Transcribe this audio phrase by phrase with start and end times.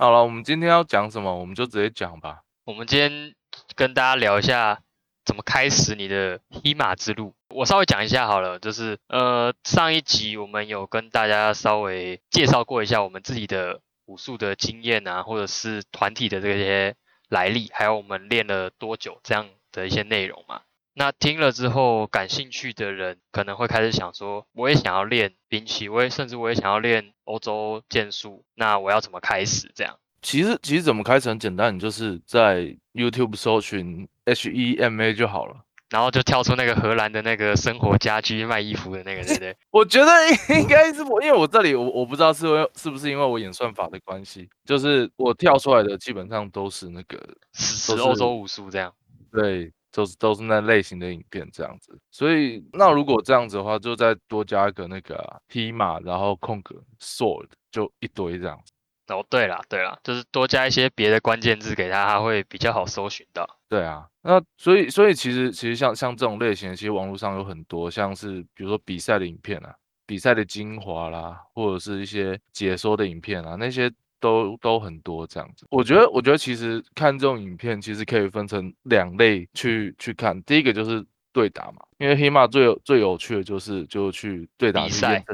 [0.00, 2.40] 好了，我们今天要讲什么，我们就直接讲吧。
[2.64, 3.34] 我们今天
[3.76, 4.80] 跟大家聊一下
[5.26, 7.34] 怎么开始你的黑马之路。
[7.50, 16.96] 我稍微讲一下好了，就是呃上一集我们有跟大家稍微介绍过一下我们自己的武术的经验啊，或者是团体的这些
[17.28, 20.62] 来历，还有我们练了多久这样的一些内容嘛。
[21.00, 29.96] 那听了之后感兴趣的人可能会开始想说，我也想要练兵器，我也甚至我也想要练欧洲剑术，那我要怎么开始这样？
[30.20, 35.56] 其实其实怎么开始很简单，你就是在 YouTube 搜寻 H E M A 就好了。
[35.88, 39.56] 然后就跳出那个荷兰的那个生活家居卖衣服的那个，对不对？
[39.72, 40.10] 我觉得
[40.60, 47.18] 应该是我，因为我这里我我不知道是为是不是因为我演算法的关系，就是我跳出来的基本上都是那个
[47.54, 48.92] 是欧洲武术这样。
[49.32, 51.98] 对，都是都是那类型的影片这样子。
[52.10, 58.72] 所以那如果这样子的话，就再多加一个那个匹马，然后空格 sword，就一堆这样子。
[59.12, 63.44] 哦，对了，对了，就是多加一些别的关键字给他，他会比较好搜寻到。
[63.68, 69.74] 对啊，那所以所以其实其实像像这种类型，其实网络上有很多，像是比如说比赛的影片啊，
[70.06, 75.66] 比赛的精华啦，或者是一些解说的影片啊，那些都都很多这样子。
[75.70, 80.40] 我觉得我觉得其实看这种影片，其实可以分成两类去去看。
[80.44, 85.24] 第一个就是对打嘛，因为黑马最有最有趣的就是就去对打比赛。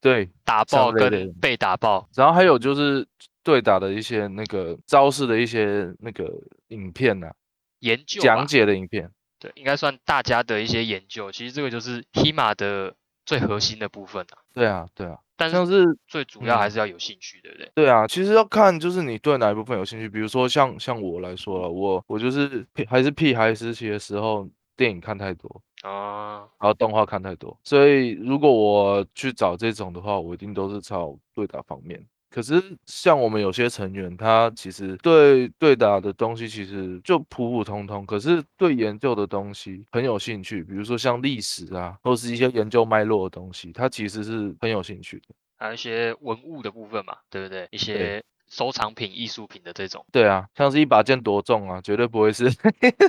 [0.00, 3.06] 对，打爆跟被打爆，然后还有就是
[3.44, 6.28] 对打的一些那个招式的一些那个
[6.70, 7.30] 影片呐，
[7.78, 11.30] 研究讲解的影片，对，应该算大家的一些研究。
[11.30, 14.42] 其实这个就是 HEMA 的最核心的部分啊。
[14.52, 17.70] 对啊，对啊，但是最主要还是要有兴趣，对不对？
[17.74, 20.08] 对啊，其实要看就是你对哪一部分有兴趣。
[20.08, 25.62] 比如说像像我来说了，我我就是还是屁孩时期的时候，电影看太多。
[25.82, 32.00] 啊，然后动画看太多，所以如果我去找这种的话，我一定都是朝对打方面。
[32.32, 45.34] 可是像我们有些成员，他其实对对打的东西其实就普普通通，可是对研究的东西很有兴趣，比如说像历史啊，或是一些研究脉络的东西，他其实是很有兴趣的。
[45.58, 47.68] 还有一些文物的部分嘛，对不对？
[47.70, 48.22] 一些。
[48.50, 52.50] 收藏品、艺术品的这种，对啊，像是一把剑多重啊，绝对不会是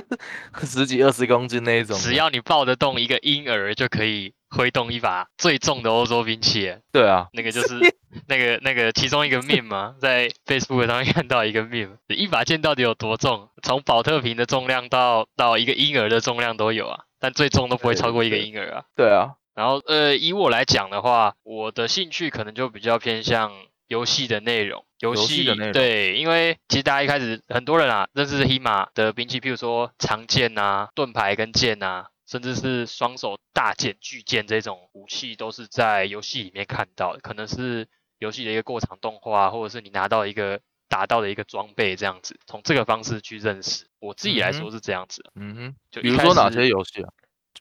[0.64, 1.98] 十几二十公斤那一种。
[1.98, 6.76] 只要你抱得动一个婴儿，就可以挥动一把最重的欧洲兵器。
[6.92, 7.74] 对啊，那个就是
[8.28, 13.50] 那个那个其中一个 meme 嘛，在 Facebook 上面看到一个 meme，一把剑到底有多重？
[13.62, 18.84] 从保特瓶的重量到到一个婴儿的重量都有啊，但最重都不会超过一个婴儿啊。
[18.96, 23.52] 对啊，然后呃，以我来讲的话，我的兴趣可能就比较偏向。
[23.86, 43.86] 游戏的内容，游戏的内容，对，因为其实大家一开始很多人啊，认识黑马的兵器，譬如说长剑啊、盾牌跟剑啊，甚至是双手大剑、巨剑这种武器，都是在游戏里面看到的，可能是游戏的一个过场动画，或者是你拿到一个打到的一个装备这样子，从这个方式去认识。
[44.00, 47.08] 我自己来说是这样子，嗯哼，就比如说哪些游戏啊？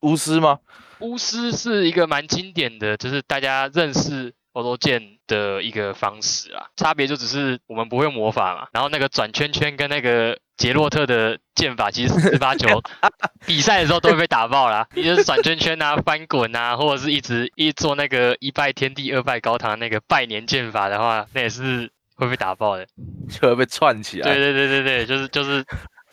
[0.02, 0.60] 巫师吗？
[1.00, 4.34] 巫师是一个蛮经典的，就是大家认识。
[4.54, 12.82] 欧洲剑的一个方式啊，差别就只是我们不会魔法嘛，然后那个转圈圈跟那个杰洛特的剑法，其实十八九
[13.46, 14.88] 比赛的时候都会被打爆啦。
[14.94, 22.88] 你就是转圈圈啊、翻滚啊，或者是一直一做那个一拜天地二拜高堂那个拜年剑法的话，那也是会被打爆的，
[23.30, 24.32] 就会被串起来。
[24.32, 25.66] 对对对对对，就是就是。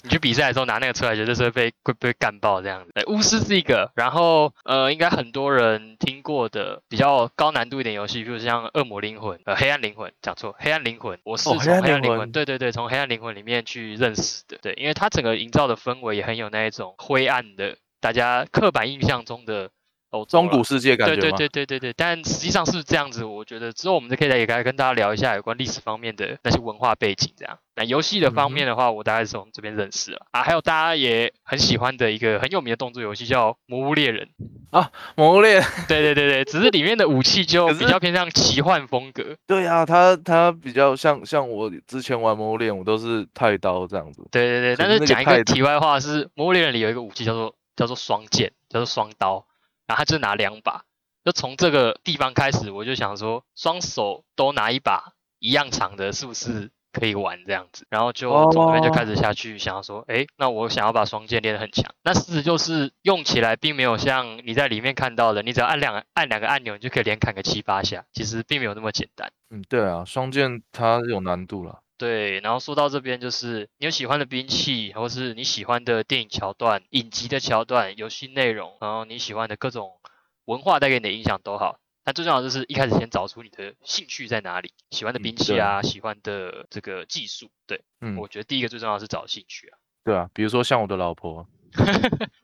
[0.02, 2.90] 你去比赛的时候拿那个出来，绝对是会被会被干爆这样子。
[2.94, 14.58] 哎，巫师是一个，然后呃，应该很多人听过的比较高难度一点游戏，比如像恶魔灵魂，呃，黑暗灵魂，讲错，黑暗灵魂，我是从黑暗灵魂，对对对，从黑暗灵魂里面去认识的。
[14.62, 19.70] 对，因为它整个营造的氛围也很有那一种灰暗的，大家刻板印象中的。
[20.10, 23.24] 哦，中古世界感觉对对对对对对，但实际上是这样子。
[23.24, 27.58] 我觉得之后我们就可以来也来跟大家聊一下有关历史方面的那些文化背景，这样。
[27.76, 30.42] 那游戏的方面的话，我大概是从这边认识了啊。
[30.42, 34.28] 还有大家也很喜欢的一个很有名的动作游戏叫《魔物猎人》
[34.76, 39.36] 啊，《魔物猎人》对对对对，只是里面的武器就比较偏向奇幻风格。
[39.46, 44.26] 对啊，它它比较像像我之前玩《魔物猎人》，我都是太刀这样子。
[44.32, 49.46] 对对对，但是讲一个题外话是，《魔物猎人》里有一个武器叫做叫做双剑，叫做双刀。
[49.90, 50.84] 然后他就拿两把，
[51.24, 57.84] 就从这个地方开始，我就想说，双手都拿一把一样长的，是不是可以玩这样子？
[57.90, 61.92] 然后就从那边就开始下去，想要说，哎，那我想要把双剑练得很强。
[62.04, 69.28] 那事实就是用起来并没有像你在里面看到的，你只要按两按两个按钮，你就可以连砍个七八下，其实并没有那么简单。
[69.50, 71.80] 嗯，对啊，双剑它有难度了。
[72.00, 80.00] 对，然后说到这边，就是你有喜欢的兵器，或是你喜欢的电影桥段、影集的桥段、游戏内容，然后你喜欢的各种
[80.46, 81.78] 文化带给你的影响都好。
[82.02, 87.50] 但最重要就是一开始先找出你的兴趣在哪里，喜欢的兵器啊，喜欢的这个技术。
[87.66, 89.76] 对，嗯，我觉得第一个最重要是找兴趣啊。
[90.02, 91.46] 对啊，比如说像我的老婆。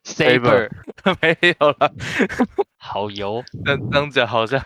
[0.05, 0.69] Saber
[1.20, 1.93] 没有了，
[2.78, 4.61] 好油，但当讲 好像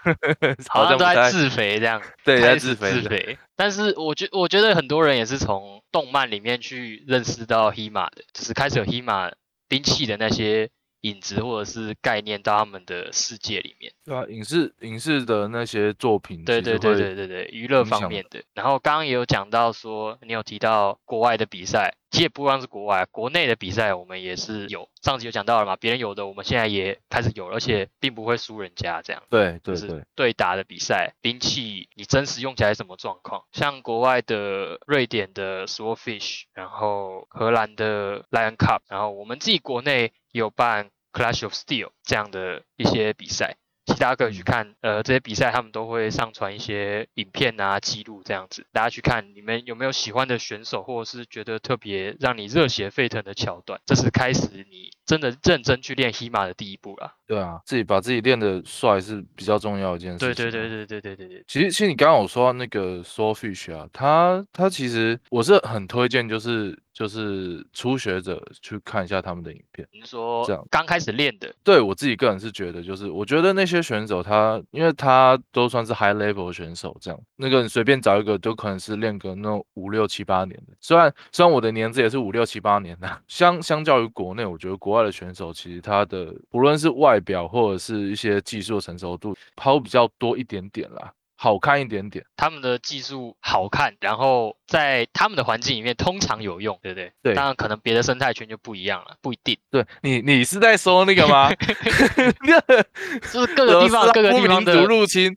[0.68, 2.90] 好像都在自肥这样，对，在自肥。
[2.90, 3.38] 自肥。
[3.56, 9.32] 但是我觉我觉得很多人也是从动漫里面去认识到 Hema 的，就是开始有 Hema
[9.68, 10.70] 兵器的那些。
[11.02, 18.42] 影子或者是概念到他们的世界里面，对啊，影视影视的那些作品，对对对对对对，娱乐方面的。
[18.52, 24.88] 然后刚刚也有讲到说，你有提到国外的比赛，其实也不光是国外，国内的比赛我们也是有。
[25.02, 29.22] 上集有讲到了嘛，别人有的，我们现在也开始有，而且并不会输人家这样。
[29.30, 33.44] 对对对，对打的比赛，兵器你真实用起来什么状况？
[33.52, 40.12] 像国外的瑞典的 Swordfish，然后荷兰的 Lion Cup，然后我们自己国内。
[40.32, 43.56] 有办 Clash of Steel 这样的一些比赛，
[44.00, 44.74] 其他可以去看。
[44.80, 49.34] 呃，这些比赛他们都会上传一些影片啊，记录这样子，大家去看。
[49.34, 53.78] 你们有没有喜欢的选手，或者是觉得特别让你热血沸腾的桥段？
[53.84, 57.12] 这是开始你真的认真去练 HEMA 的第一步了。
[57.26, 60.18] 对啊，自己把自己练的帅是比较重要一件事。
[60.18, 61.44] 对对对对对对对对。
[61.46, 69.88] 其实，其实你刚刚我说到那个 Soulfish 啊，他他其实我是很推荐，就是就是初学者去看一下他们的影片。
[69.90, 71.50] 你说这样刚开始练的？
[71.64, 80.74] 对我自己个人是觉得，就是我觉得那些选手他，因为他都算是 high level 选手，这样那个你随便找一个都可能是练个那种五六七八年的。
[80.78, 91.10] 虽然虽然我的年资也是五六七八年的， 相相较于国内，我觉得国外的选手其实他的不论是外表或者是一些技术成熟度，抛比较多一点点啦，
[91.42, 92.22] 好看一点点。
[92.36, 97.10] 他们的技术好看，然后在他们的环境里面通常有用，对不对？
[97.22, 97.34] 对。
[97.34, 99.56] 当然，可能别的生态圈就不一样了，不一定。
[99.70, 101.50] 对你，你是在说那个吗？
[103.32, 105.34] 就是各个地方各个地方的入侵。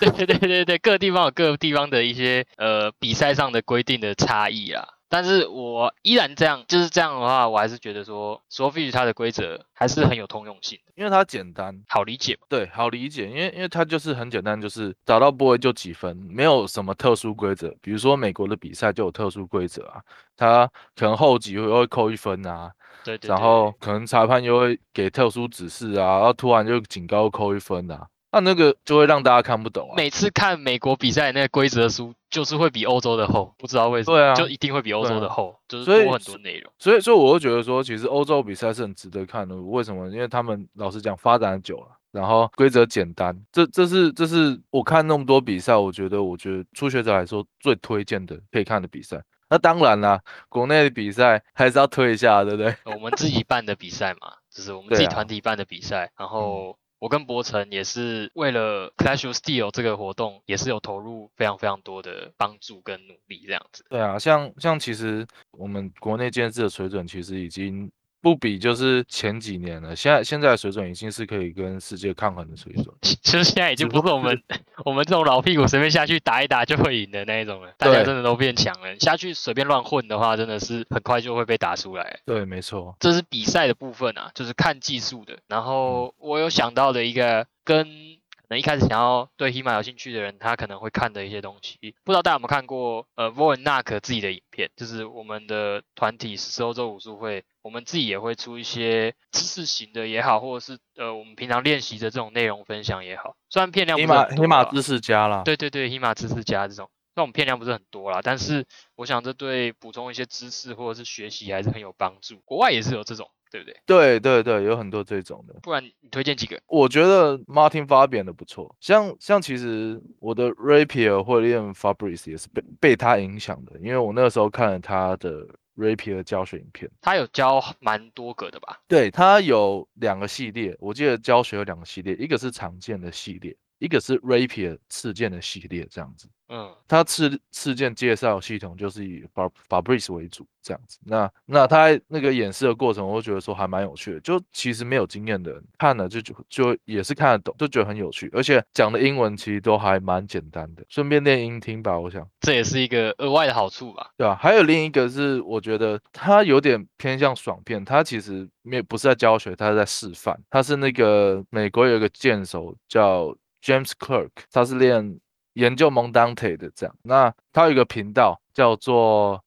[0.00, 4.86] 对对对对对，各个地方有各个地方的 一些呃比赛上的规定的差异啊。
[5.12, 12.46] 但是我依然这样，就是这样的话，我还是觉得说，Sophie 它的规则还是很有通用性的，因为它简单，好理解嘛。
[12.48, 17.68] 对，好理解，因为因为它就是很简单，就是找到部位就几分，没有什么特殊规则。
[17.82, 20.00] 比如说美国的比赛就有特殊规则啊，
[20.34, 20.66] 它
[20.96, 22.72] 可能后几又会扣一分啊，
[23.04, 28.06] 对对，然后可能裁判又会给特殊指示啊，然后突然就警告扣一分啊。
[28.32, 29.94] 那那个就会让大家看不懂啊。
[29.94, 34.16] 每次看美国比赛那个规则书，就是会比欧洲的厚，不知道为什么。
[34.16, 36.72] 对啊，就一定会比欧洲的厚，就是多很多内容。
[36.78, 39.54] 所以，所以我会觉得说，其实欧洲比赛是很值得看的。
[39.54, 40.08] 为什么？
[40.08, 43.38] 因为他们老实讲，发展久了，然后规则简单。
[43.52, 49.22] 这，这是，这是我看那么多比赛，我觉得，我觉得初学者来说最推荐的可以看的比赛。
[49.50, 50.18] 那当然啦，
[50.48, 52.74] 国内的比赛还是要推一下，对不对？
[52.86, 56.78] 我们自己办的比赛嘛，就是我们自己团体办的比赛，然后。
[57.02, 63.84] 我跟博成也是为了 Clash of Steel 这个活动，也是有投入非常非常多的帮助跟努力这样子。
[63.90, 67.90] 对啊，像像其实我们国内建制的水准，其实已经。
[68.22, 72.86] 不比就是前几年了，现在现在的水准已经是可以跟世界抗衡的水准。
[73.02, 74.40] 其实现在已经不是我们
[74.84, 78.96] 我们这种老屁股随便下去打一打就会赢的那一种了，大家真的都变强了。
[79.00, 82.20] 下去随便乱混的话，真的是很快就会被打出来。
[82.24, 85.36] 对，没错，这是比赛的部分啊，就是看技术的。
[85.48, 88.21] 然后我有想到的一个跟。
[88.58, 93.06] 一开始想要对 HEMA 有兴趣的人，他可能会看的一些东西，不知道大家有没有看过？
[93.14, 112.40] 呃 v o n a k 自己的影片，就是我们的团体是欧洲武术会，我们自己也会出一些知识型的也好，或者是呃我们平常练习的这种内容分享也好，虽然片量不是很多，HEMA 知识家啦，对对对，HEMA 知识家这种，那我们片量不是很多啦，但是我想这对补充一些知识或者是学习还是很有帮助。
[112.44, 113.30] 国外也是有这种。
[113.52, 113.76] 对不对？
[113.86, 115.54] 对对对，有很多这种的。
[115.62, 116.58] 不然你推荐几个？
[116.66, 128.80] 我觉得 Martin Fabian 的不错，像像其实我的 Rapier 会练 Fabrice 也是被被他影响的，因为我那个时候看了他的 Rapier 教学影片，他有教蛮多个的吧？
[128.88, 136.28] 对他有两个系列，我记得教学有两个系列，一个是常见的系列，一个是 Rapier 事件的系列，这样子。
[136.48, 139.24] 嗯，他次事件介绍系统就是以
[139.68, 140.46] Fabrice 为主。
[140.64, 144.20] 这样子，那那他那个演示的过程，我觉得说还蛮有趣的。
[144.20, 151.98] 就其实没有经验的人看了就就就也是看得懂，就觉得很有趣，而且讲的英文其实都还蛮简单的，顺便练音听吧。
[151.98, 154.38] 我想这也是一个额外的好处吧，对啊？
[154.40, 160.40] 还有另一个是，我觉得他有点偏向爽片，他其实没不是在教学，他是在示范。
[160.48, 165.18] 他是那个美国有一个剑手叫 James Clerk，他是练
[165.52, 166.94] 研究蒙当腿的这样。
[167.02, 169.42] 那他有一个频道叫做。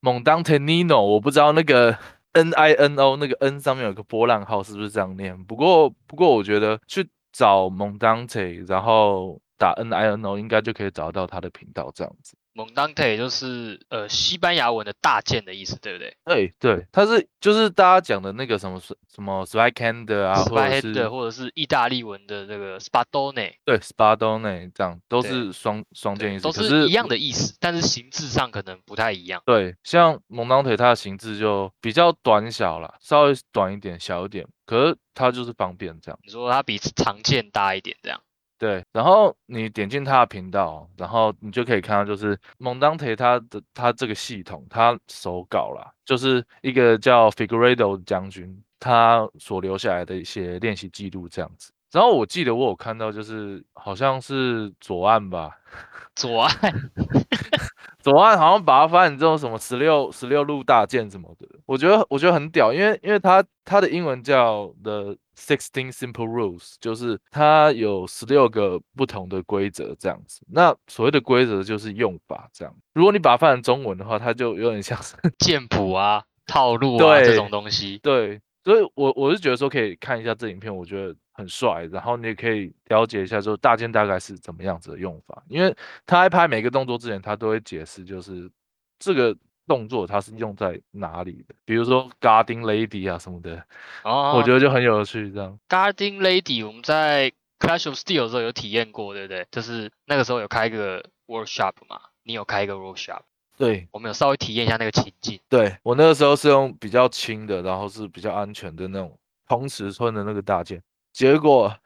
[0.00, 1.98] 蒙当泰 Nino，，我不知道那个
[2.30, 5.36] N I N O 那个 N 上面有个波浪号是不是这样念？
[5.44, 12.36] 不过不过我觉得去找蒙当特，然后打 N I N O，应该就可以找到他的频道这样子。
[12.58, 16.16] 蒙当特就是呃西班牙文的大剑的意思，对不对？
[16.24, 29.40] 对对，它是就是大家讲的那个什么什么 s p y c a n d 啊，或者是或者是意大利文的这个 spadone，对 spadone 这样都是双双剑意思，都是一样的意思，但是形制上可能不太一样。
[29.46, 36.18] 对，像蒙当腿它的形制就比较短小了，稍微短一点，小一点，可是它就是方便这样。
[36.24, 38.20] 你说它比长剑大一点这样？
[38.58, 51.70] 对，然后你点进他的频道，然后你就可以看到，就是蒙当特他的他这个系统，他手稿啦，就是一个叫 Figueredo 将军他所留下来的一些练习记录这样子。
[51.92, 55.58] 然后我记得我有看到，就是好像是左岸吧，
[56.14, 56.52] 左岸。
[58.00, 70.40] 左岸好像把它翻译成什么十六十六路大剑什么的，我觉得我觉得很屌，因为因为它它的英文叫 The Sixteen Simple Rules，就是它有十六个不同的规则这样子。
[70.50, 72.72] 那所谓的规则就是用法这样。
[72.94, 77.98] 如果你把它翻成中文的话，它就有点像是剑谱啊、套路啊这种东西。
[77.98, 81.14] 对，所以我我是觉得说可以看一下这影片，我觉得。
[81.38, 85.72] 很帅，然后你也可以了解一下，说大剑大概是怎么样子的用法，因为
[86.04, 88.50] 他在拍每个动作之前，他都会解释，就是
[88.98, 93.64] 这个动作它是用在哪里的，比如说 Guarding Lady 啊什么的，
[94.02, 95.30] 哦，我觉得就很有趣。
[95.30, 99.46] 这样 Guarding Lady 我们在 Clash of Steel 的时候有体验过，对不对？
[99.52, 103.20] 就是那个时候有开一个 workshop 嘛，你有开一个 workshop？
[103.58, 105.38] 对，我们有稍微体验一下那个情境。
[105.48, 110.80] 对我那个时候是用比较轻的，然后是比较安全的那种同尺寸的那个大件。
[111.12, 111.76] 结果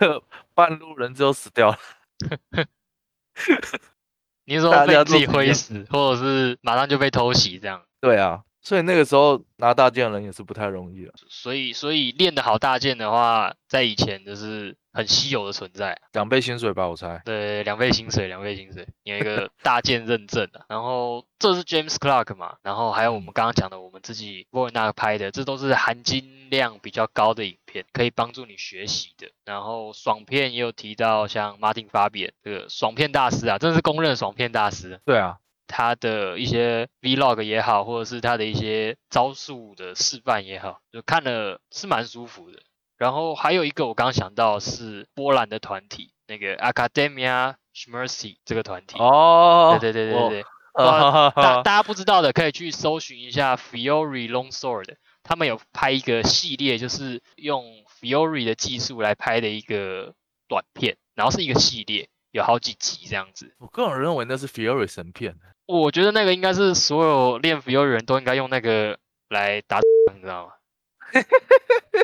[0.54, 1.78] 半路人就死掉了。
[4.44, 7.82] 你说被自己挥死，或者是马上就被偷袭这样？
[8.00, 11.12] 对啊，所以那个时候拿大剑的人也是不太容易了。
[11.28, 14.76] 所以，所以练得好大剑的话，在以前就是。
[14.94, 17.22] 很稀有的存在，两倍薪水吧，我猜。
[17.24, 20.66] 对，两倍薪水，两倍薪水，有一个大件认证的。
[20.68, 29.30] 然后这是 James Clark 嘛，然后还有我们刚刚讲的，我们自己 v o n a 拍的，这都是含金量比较高的影片，可以帮助你学习的。
[29.46, 35.00] 然后爽片也有提到，像 Martin Fabian 这个爽片大师啊，真的是公认爽片大师。
[35.06, 35.38] 对啊，
[35.72, 42.60] 他的一些 Vlog 也好，或者是他的一些招数的示范也好，就看了是蛮舒服的。
[42.98, 48.98] 然后还有一个我刚刚想到是波兰的团体，那个 Academia Schmercy 这个团体。
[48.98, 50.44] 哦，对对对对对。
[50.74, 51.30] 大
[51.64, 57.64] 大家不知道的可以去搜寻一下 Fiore Longsword，他们有拍一个系列，就是用
[58.00, 60.14] Fiore 的技术来拍的一个
[60.48, 63.54] 短片，然后是一个系列，有好几集这样子。
[63.58, 65.36] 我个人认为那是 Fiore 神片。
[65.66, 69.80] 我觉得那个应该是所有练 Fiore 人都应该用那个来打，
[70.14, 70.52] 你知道吗？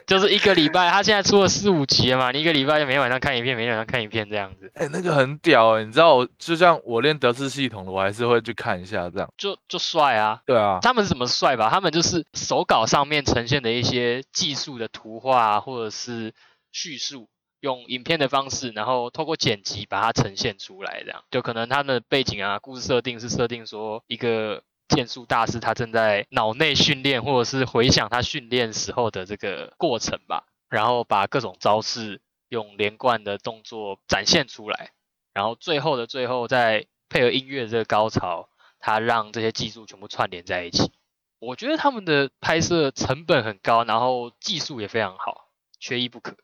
[0.06, 4.70] 就是一个礼拜，他现在出了四五集了嘛，你一个礼拜就每天晚上看一片，每天晚上看一片这样子。
[4.74, 9.32] 哎，那个很屌哎，你知道我就像我练德式系统的，我还是会去看一下这样。
[9.38, 10.42] 就就帅啊！
[10.44, 11.70] 对啊，他们是怎么帅吧？
[11.70, 16.34] 他们就是手稿上面呈现的一些技术的图画或者是
[16.70, 17.28] 叙述，
[17.60, 24.62] 用影片的方式，然后透过剪辑把它呈现出来，这样就可能他的背景啊，故事设定是设定说一个。
[24.88, 34.92] 剑术大师他正在脑内训练，或者是回想他训练时候的这个过程吧，然后把各种招式用连贯的动作展现出来，
[35.34, 38.48] 然后最后的最后再配合音乐这个高潮，
[38.80, 40.90] 他让这些技术全部串联在一起。
[41.38, 46.34] 我觉得他们的拍摄成本很高，然后技术也非常好，缺一不可。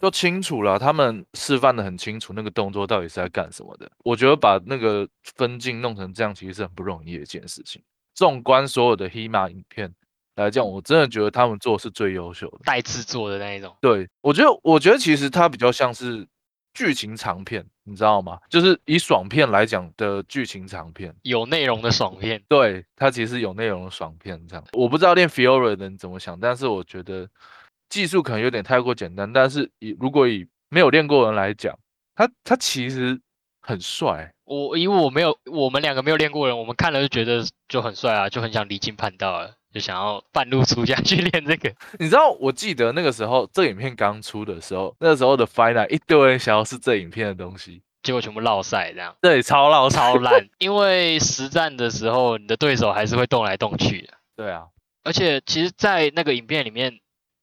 [0.00, 3.88] 都清楚了，他们示范的很清楚，那个动作到底是在干什么的。
[3.98, 7.82] 我觉得把那个分镜弄成这样，其实是很不容易的一件事情。
[8.14, 9.92] 纵观所有的黑马影片
[10.36, 13.76] 来讲，我真的觉得他们做是最优秀的，带制作的那一种。
[13.82, 16.26] 对我觉得，我觉得其实它比较像是
[16.72, 18.38] 剧情长片，你知道吗？
[18.48, 22.42] 就是以爽片来讲的剧情长片，有内容的爽片。
[22.48, 24.64] 对，它其实有内容的爽片这样。
[24.72, 27.28] 我不知道练 Fiora 的人怎么想，但是我觉得。
[27.90, 31.76] 技术可能有点太过简单，但是以如果以没有练过人来讲，
[32.14, 33.20] 他他其实
[33.60, 34.32] 很帅。
[34.44, 41.72] 我因为我没有，我们两个没有练过人，我们看了就觉得就很帅啊，就很想离经叛道了，就想要半路出家去练这个。
[41.98, 49.14] 你知道，我记得那个时候这影片刚出的时候，那时候的 Final 一堆人想要是这影片的东西，结果全部落赛这样。
[49.20, 50.48] 对，超落超烂。
[50.58, 54.14] 因为实战的时候，你的对手还是会动来动去的。
[54.36, 54.66] 对啊，
[55.02, 57.00] 而且其实，在那个影片里面。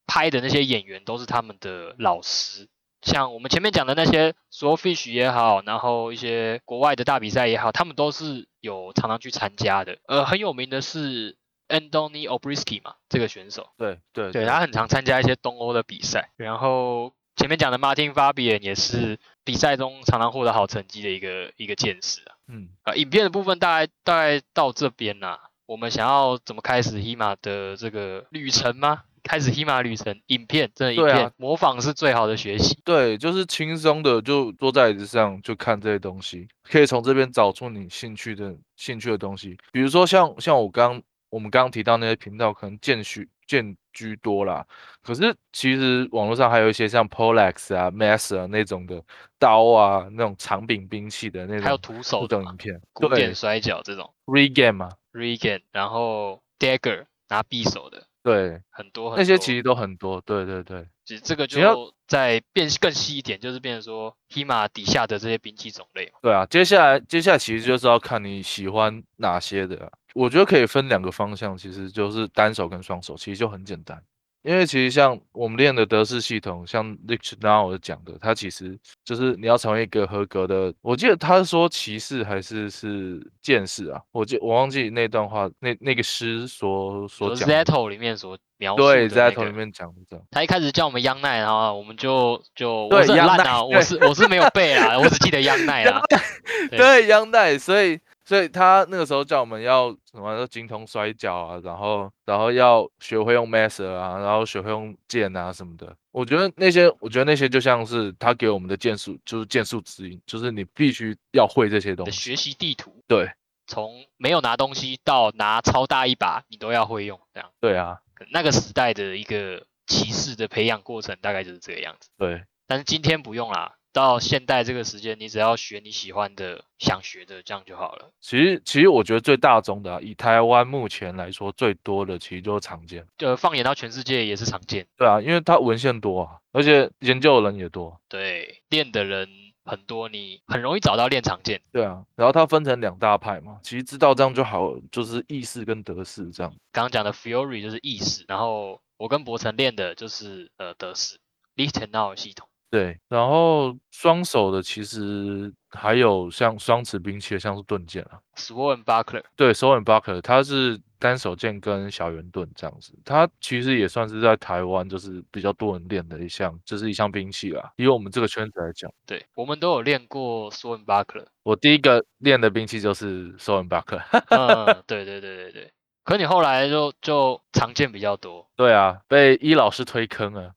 [0.07, 2.67] 拍的那些演员都是他们的老师，
[3.01, 9.99] 像我们前面讲的那些 s o Fish 也好，然后一些国外的大比赛也好，他们都是有常常去参加的。
[10.07, 11.37] 呃，很有名的是
[11.67, 13.69] Anthony Obrisky 嘛，这个选手。
[13.77, 16.31] 对对对，他很常参加一些东欧的比赛。
[16.37, 22.35] 然后前面讲的 Martin Fabian 也是比赛中常常获得好成绩的一个一个剑士啊。
[22.47, 25.49] 嗯啊，影片的部分大概大概到这边啦。
[25.65, 29.03] 我们想要怎么开始 HEMA 的这个旅程吗？
[29.27, 32.79] 开始 HEMA 旅程，影片真的影片模仿是最好的学习。
[32.83, 39.57] 对，就是轻松的，就坐在椅子上就看这些东西，可以从这边找出你兴趣的兴趣的东西。
[39.71, 44.65] 比如说像像我刚我们刚刚提到那些频道，可能剑许剑居多啦。
[45.03, 49.03] 可是其实网络上还有一些像 Polex 啊、Master 那种的
[49.37, 58.06] 刀啊，那种长柄兵器的那种，还有徒手的影片，古典摔跤这种，Regame 啊，Regame，然后 Dagger 拿匕首的。
[58.27, 60.85] 对，很多那些其实都很多，对对对。
[61.05, 66.11] 其实这个就再变更细一点，就是变成说 HEMA 底下的这些兵器种类。
[66.21, 69.89] 对啊，接下来接下来其实就是要看你喜欢哪些的。
[70.13, 74.03] 我觉得可以分两个方向，其实就是单手跟双手，其实就很简单。
[74.47, 80.73] 因为其实像我们练的德式系统，像 Rich Now 讲的，它其实就是你要成为一个合格的。
[80.81, 83.99] 我记得他说骑士还是是剑士啊？
[84.13, 87.49] 我记我忘记那段话，那那个诗所所讲。
[87.49, 88.93] Zetto 里面所描述的。
[88.93, 90.21] 对，Zetto 里面讲的。
[90.31, 96.01] 他一开始叫我们央奈，然后我们就就我是烂啊，我是我是没有背啊，我只记得央奈啊。
[96.71, 97.99] 对，央奈，所以。
[98.27, 105.95] 所以他那个时候叫我们要什么，精通摔跤啊，然后然后要学会用 master 啊，然后学会用剑啊什么的。
[106.11, 112.11] 我觉得那些，我觉得那些就像是他给我们的剑术，就是剑术指引，就是你必须要会这些东西。
[112.11, 113.31] 学习地图，对，
[113.65, 117.49] 从没有拿东西到拿超大一把，你都要会用，这样。
[117.61, 118.01] 对啊，
[118.33, 122.09] 那个时代的一个骑士的培养过程大概就是这个样子。
[122.17, 123.76] 对，但是今天不用啦。
[123.97, 128.11] 到现代这个时间，你只要学你喜欢的、想学的，这样就好了。
[128.21, 133.03] 其实，其实我觉得最大宗的，以台湾目前来说最多的，其实就是常见。
[133.17, 134.85] 就放眼到全世界也是常见。
[134.95, 137.99] 对啊，因为它文献多啊，而且研究的人也多。
[138.07, 139.27] 对，练的人
[139.65, 141.59] 很多，你很容易找到练常见。
[141.71, 146.53] 对啊，然后它分成两大派嘛，其实知道这样就好，就是意式跟德式这样。
[146.71, 151.17] 刚刚讲的 Fury 就是意式，然后我跟博成练的就是呃德式
[151.55, 152.47] Lichtenau 系统。
[152.69, 159.23] 对，然后双手的其实还有像双持兵器的，像是盾剑啊，Sword and Buckler。
[159.35, 167.71] 对，Sword and Buckler，它是单手剑跟小圆盾这样子，它其实也算是在台湾就是比较多人练的一项，就是一项兵器啦。
[167.77, 171.25] 以我们这个圈子来讲，对我们都有练过 Sword and Buckler。
[171.43, 174.03] 我第一个练的兵器就是 Sword and Buckler。
[174.29, 175.71] 嗯，对对对对对。
[176.03, 178.49] 可你后来就就常见比较多。
[178.55, 180.53] 对啊，被伊老师推坑了。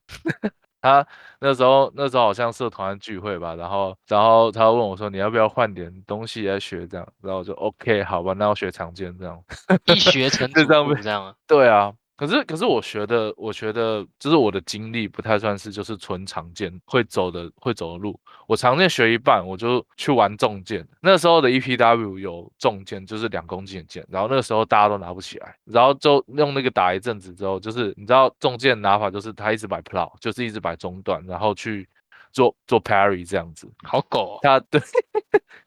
[0.81, 1.05] 他
[1.39, 9.41] 那时候那时候好像社团聚会吧，然后然后他问我说你要不要换点东西来学这样，然后我就 OK 好吧，那我学长剑这样，
[9.85, 11.35] 一学成 就这样这样啊？
[11.47, 11.93] 对啊。
[12.21, 18.19] 可是，可是我学的，我学的就是我的经历不太算是就是纯常见会走的会走的路。
[18.45, 20.87] 我常见学一半，我就去玩重剑。
[21.01, 31.89] 那时候的 EPW 有重剑，就是两公斤的剑，然后那个时候大家都拿不起来，然后就用那个打一阵子之后，就是你知道重剑拿法就是他一直摆 plow，就是一直摆中段，然后去。
[32.31, 34.39] 做做 parry 这样子，好狗。
[34.41, 34.81] 他对，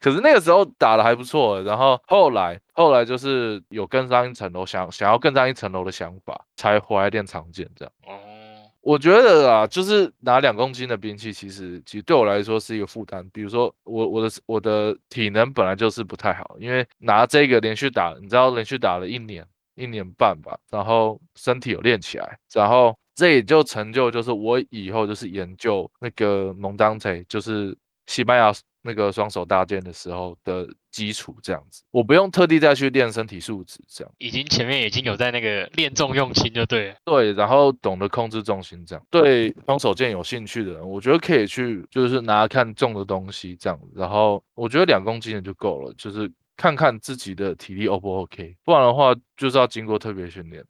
[0.01, 1.63] 可是那个时候打的还不错。
[1.63, 7.93] 然后后来后来就是有更上一层楼，想想要更上一层楼的想法，才回来练长剑这样。
[8.07, 13.29] 哦，我觉得啊，就是拿两公斤的兵器，其实其实对我来说是一个负担。
[13.33, 22.97] 比如说我我的我的体能本来就是不太好，因为拿这个连续打，你知道连续打了一年一年半吧，然后身体有练起来，然后。
[23.15, 34.13] 这也就成就，就是我以后就是研究那个蒙当腿，就是西班牙那个双手大剑的时候的基础，这样子，我不用特地再去练身体素质，这样。
[34.19, 39.07] 已经前面已经有在那个练重用轻，就对了，对，然后懂得控制重心，这样。
[39.11, 50.63] 对双手剑有兴趣的人，我觉得可以去，就是拿看重的东西这样，然后我觉得两公斤的就够了，就是看看自己的体力 O 不 OK，不然的话就是要经过特别训练。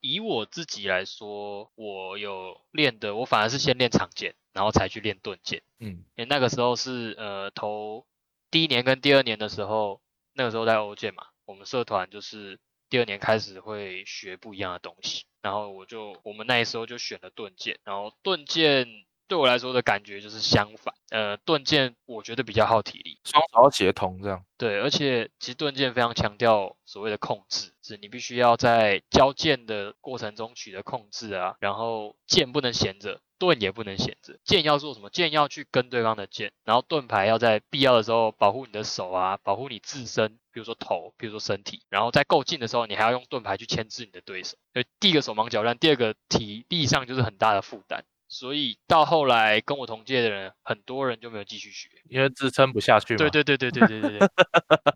[0.00, 5.62] 以我自己来说，我有练的，我反而是先练长剑，然后才去练盾剑。
[5.78, 8.06] 嗯，因为那个时候是呃头
[8.50, 10.00] 第一年跟第二年的时候，
[10.32, 12.58] 那个时候在欧剑嘛，我们社团就是
[12.88, 18.86] 第二年开始会学不一样的东西，然后我就我们那时候就选了盾剑，然后盾剑。
[19.30, 24.44] 对我来说的感觉就是相反，呃，盾剑我觉得比较耗体力，双手协同这样。
[24.58, 34.36] 对，而且其实盾剑非常强调所谓的控制，是你必须要在交剑的过程中取得控制啊，然后剑不能闲着，盾也不能闲着。
[34.42, 35.08] 剑要做什么？
[35.10, 44.56] 剑要去跟对方的剑，然后盾牌要在必要的时候保护你的手啊，保护你自身，比如说头，比如说身体，然后在够近的时候，你还要用盾牌去牵制你的对手。
[44.72, 48.04] 所以第一个手忙脚乱，第二个体力上就是很大的负担。
[48.30, 53.16] 所以到后来跟我同届的人，很多人就没有继续学，因为支撑不下去。
[53.16, 54.28] 对对对对对对对对。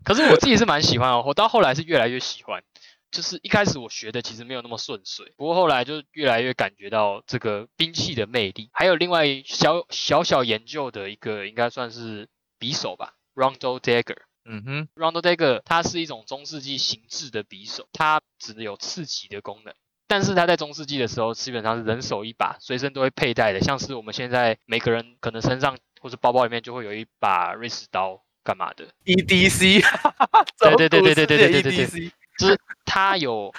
[0.03, 2.63] 可是我自己是蛮喜欢哦，我到后来是越来越喜欢。
[3.11, 8.69] 就是一开始我学的其实没有那么顺遂，不过后来就越来越感觉到这个兵器的魅力。
[8.73, 12.27] 还有另外小小小研究的一个，应该算是
[12.59, 14.17] 匕首吧，Rondo Dagger。
[14.43, 19.73] 嗯哼，Rondo Dagger 它是一种中世纪形制的匕首，它只有刺击的功能，
[20.07, 29.81] 但是它在中世纪的时候基本上是人手一把，随身都会佩戴的，像是我们现在每个人可能身上或者包包里面就会有一把瑞士刀，干嘛的？EDC，
[30.59, 32.11] 对对对对对对对对对。
[32.37, 33.53] 就是它有，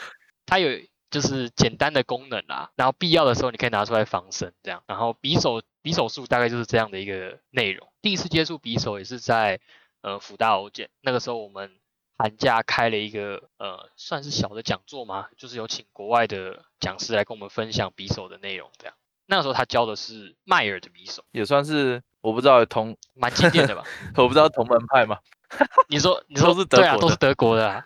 [0.44, 0.68] 它有
[1.10, 7.88] 就是简单的功能啦，然后必要的时候你可以拿出来防身这样，然后匕首匕首术大概就是这样的一个内容。
[8.02, 9.58] 第一次接触匕首也是在
[10.02, 11.72] 呃福大欧剑，那个时候我们
[12.18, 18.94] 寒假开了一个呃算是小的讲座嘛，就是有请国外的讲师来跟我们分享匕首的内容这样。
[19.26, 23.82] 那个时候他教的是迈尔的匕首，也算是我不知道同蛮经典的吧？
[24.16, 25.18] 我不知道同门派吗？
[25.88, 27.84] 你说你说是对啊，都是德国的。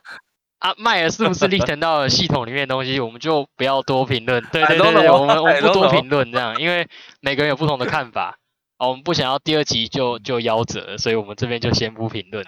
[0.59, 4.45] 啊，迈尔是不是立腾到系统里面的东西，我们就不要多评论。
[4.53, 6.87] 对对对对，我们我们不多评论这样，因为
[7.21, 8.37] 每个人有不同的看法。
[8.77, 12.45] 我们不想要第二集就就夭折，所以我们这边就先不评论。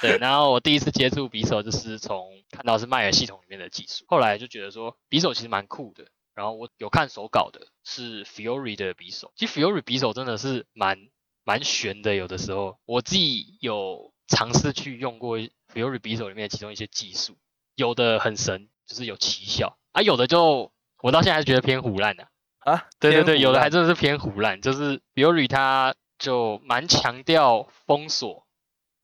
[0.00, 6.06] 对，然后我第一次接触匕首就是从看到是迈尔系统里面的技术，后来就觉得说匕首其实蛮酷的。
[6.34, 10.98] 然后我有看手稿的是 Fury 的匕首，其实 Fury 匕首真的是蛮
[11.44, 15.38] 蛮悬的，有的时候我自己有尝试去用过。
[15.74, 17.36] Fury 匕首里面的其中一些技术，
[17.74, 22.28] 有的很神，就是有奇效啊，有的就我到现在还是觉得偏胡烂的
[22.60, 22.86] 啊。
[22.98, 28.46] 对对对，有的还真的是偏胡烂，就是 Fury 它就蛮强调封锁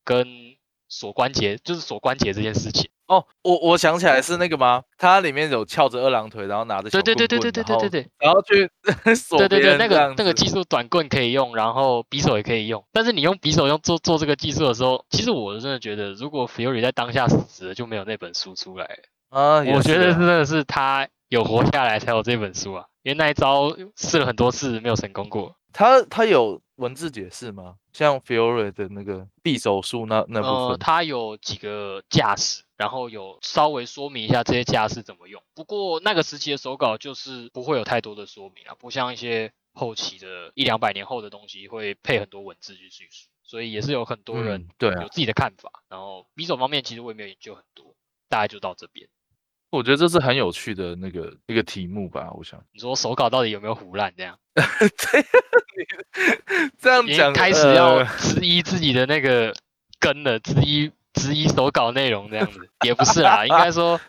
[0.02, 0.57] 跟
[0.92, 2.90] 锁关节，就是锁关节这件事情。
[3.07, 4.83] 哦，我我想起来是那个吗？
[4.98, 8.70] 它里面有翘着二郎腿，然后拿着对对对对对对对对对，然后去
[9.16, 12.85] 锁对对对，那个那个技术短棍可以用，然后匕首也可以用。
[12.92, 18.87] 但是你用匕首用做做这个技术的时候，其实我真的觉得，如果 Fury 在当下死了，就没有那本书出来
[19.31, 19.59] 啊。
[19.61, 25.57] 我觉得真的是他有活下来才有这本书啊，因为那一招试了很多次没有成功过。
[25.73, 27.77] 他他有文字解释吗？
[27.95, 32.64] 像 Fury 的那个匕首术那那部分，他有几个架势。
[32.77, 45.83] 然后有稍微说明一下这些架势怎么用，不过那个时期的手稿就是不会有太多的说明啊，不像一些后期的一两百年后的东西会配很多文字去叙述，所以也是有很多人对有自己的看法。
[45.88, 47.95] 然后匕首方面其实我也没有研究很多，
[48.29, 49.09] 大概就到这边。
[49.72, 52.62] 我觉得这是很有趣的那个一个题目吧，我想。
[52.72, 54.38] 你说手稿到底有没有胡乱这样？
[54.54, 55.26] 对，
[56.78, 59.52] 这样讲开始要质疑自己的那个
[59.98, 60.92] 根了，质疑。
[61.14, 64.00] 质疑手稿内容这样子也不是啦，应该说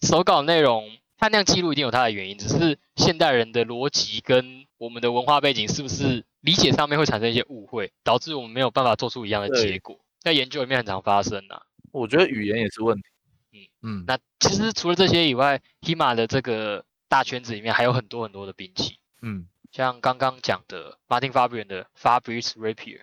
[0.00, 11.60] 手稿内容它那样记录一定有它的原因，只是现代人的逻辑跟我们的文化背景是不是理解上面会产生一些误会，导致我们没有办法做出一样的结果，在研究里面很常发生呐。
[11.92, 13.04] 我觉得语言也是问题。
[13.52, 18.98] 嗯嗯，那其实除了这些以外，HEMA 的这个大圈子里面还有很多很多的兵器。
[19.22, 23.00] 嗯，像刚刚讲的 Martin Fabian 的 Fabrice Rapier。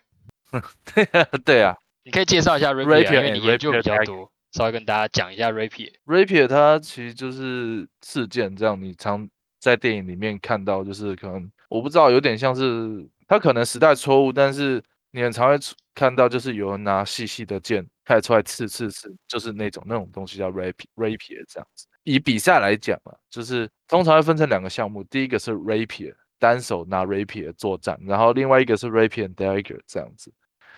[0.94, 1.76] 对啊，对啊。
[2.04, 5.92] 你可以介绍一下 Rapier，因为你研究比较多，稍微跟大家讲一下 Rapier。
[6.06, 9.28] Rapier 它其实就是刺剑，这样你常
[9.60, 15.58] 在电影里面看到，就是可能我不知道，有点像是它可能时代错误，但是你很常会
[15.96, 21.88] 看到，就是有人拿细细的剑开出来刺刺刺，就是那种那种东西叫 Rapier Rapier 这样子。
[22.04, 30.32] 以比赛来讲啊，就是通常会分成两个项目，第一个是 Rapier 单手拿 Rapier 作战，然后另外一个是 Rapier Dagger 这样子。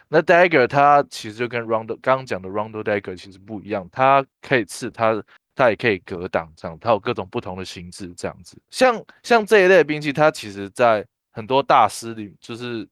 [0.10, 5.22] 那 dagger 它其实就跟 round 刚刚讲的 round dagger 其实不一样，它可以刺，它
[5.54, 8.58] 它也可以格挡，这样它有各种不同的形制，这样子。
[8.70, 12.88] 像像这一类兵器，它其实在很多大师里就是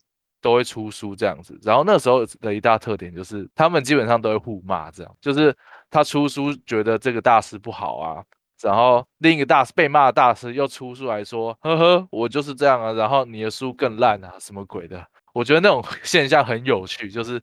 [0.45, 1.59] 都会出书这样子。
[1.63, 5.51] 然后那时候的一大特点就是，他们基本上都会互骂，这样就是
[5.89, 8.23] 他出书觉得这个大师不好啊，
[8.61, 15.03] 然后另一个大师被骂的大师又出书来说，呵呵，我就是这样啊，然后你的书更烂啊，什么鬼的。
[15.33, 17.41] 我觉得那种 现象很有趣，就是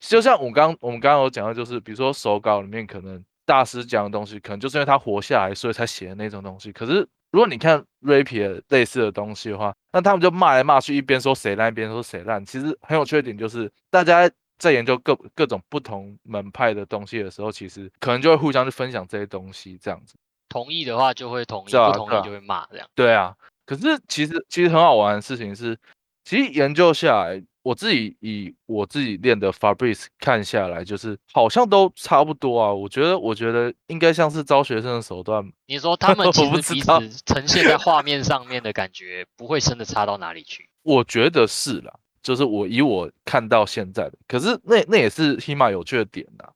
[0.00, 6.72] 就像我刚我们刚刚有讲到，就是比如说手稿里面可能大师讲的东西，可能就是因为他活下来，所以才写的那种东西。
[6.72, 12.44] 可是如果你看 Rapier 类似的东西的话，那他们就骂来骂去，一边说谁烂，一边说谁烂。
[12.44, 20.14] 其实很有缺点，就是大家在研究各各种不同门派的东西的时候，其实可能就会互相去分享这些东西，这样子。
[20.48, 22.88] 同意的话就会同意，不同意就会骂，这样。
[22.94, 23.34] 对啊，
[23.66, 25.78] 可是其实其实很好玩的事情是。
[26.24, 32.72] 其实研究下来，我我自己以我自己练的 Fabrice 看下来，就是好像都差不多啊。
[32.72, 35.44] 我觉得，我觉得应该像是招学生的手段。
[35.66, 40.70] 你说他们 其实彼此呈现在画面上面的感觉，不会真的差到哪里去。
[40.82, 46.48] 我觉得是啦，就是我以我看到现在的，可是那那也是 Hima 有趣的点呐，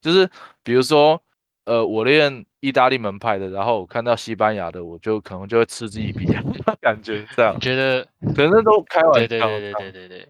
[0.00, 0.30] 就是
[0.62, 1.20] 比如说。
[1.66, 6.26] 呃，我练意大利门派的，然后我看到西班牙的，我就可能就会嗤之以鼻，
[6.78, 7.58] 感觉这样。
[7.58, 9.26] 觉得可能都开玩笑。
[9.26, 10.28] 对对对对对对对。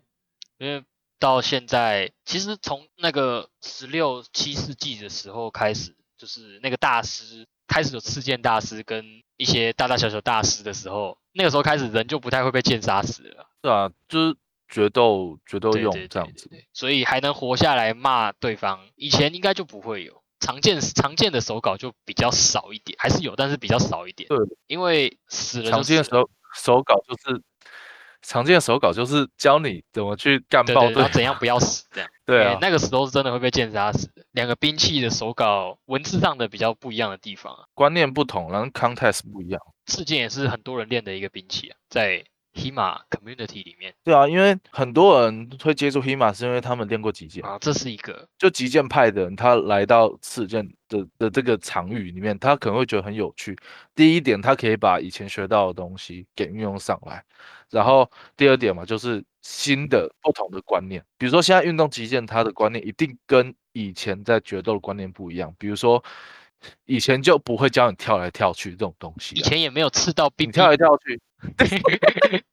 [0.58, 0.84] 因为
[1.18, 13.46] 到现在，其实从那个十六七世纪的时候开始，就是那个大师开始有刺剑大师跟一些大大小小大师的时候，那个时候开始人就不太会被剑杀死了。
[13.62, 14.36] 是啊，就是
[14.68, 20.22] 决斗决斗用这样子，所以还能活下来骂对方，以前应该就不会有。
[20.40, 24.28] 常见常见的手稿就比较少一点，还是有，但是比较少一点。
[24.28, 24.36] 对，
[24.66, 25.70] 因为死了。
[25.70, 27.42] 常见的手手稿就是
[28.26, 32.10] 常见的手稿就是教你怎么去干爆对，怎样不要死这样。
[32.26, 34.10] 对啊，那个时候是真的会被剑杀死。
[34.32, 39.60] 两个兵器的手稿文字上的比较不一样的地方，观念不同，然后 context 不一样。
[39.86, 42.24] 刺剑也是很多人练的一个兵器啊，在。
[42.56, 53.58] Hima community 里面，对啊，因为很多人会接触 Hima 是因为他们练过击剑啊，这是一个就击剑派的人，他来到刺剑的的这个场域里面，他可能会觉得很有趣。
[53.92, 57.24] 第一点，他可以把以前学到的东西给运用上来，
[57.74, 66.02] 然后第二点嘛，就是新的不同的观念，比如说现在运动极限它的观念一定跟以前在决斗的观念不一样，比如说
[66.86, 71.20] 以前就不会教你跳来跳去这种东西，以前也没有刺到兵跳来跳去。
[71.56, 72.44] 对